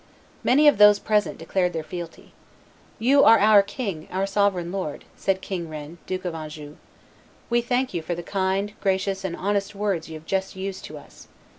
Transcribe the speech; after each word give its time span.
Many 0.43 0.67
of 0.67 0.79
those 0.79 0.97
present 0.97 1.37
declared 1.37 1.73
their 1.73 1.83
fealty. 1.83 2.33
"You 2.97 3.23
are 3.23 3.37
our 3.37 3.61
king, 3.61 4.07
our 4.11 4.25
sovereign 4.25 4.71
lord," 4.71 5.05
said 5.15 5.41
King 5.43 5.69
Rene, 5.69 5.97
Duke 6.07 6.25
of 6.25 6.33
Anjou; 6.33 6.77
"we 7.51 7.61
thank 7.61 7.93
you 7.93 8.01
for 8.01 8.15
the 8.15 8.23
kind, 8.23 8.73
gracious, 8.81 9.23
and 9.23 9.35
honest 9.35 9.75
words 9.75 10.09
you 10.09 10.15
have 10.15 10.25
just 10.25 10.55
used 10.55 10.85
to 10.85 10.97
us. 10.97 11.27